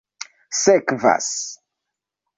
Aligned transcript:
sekvas 0.61 1.29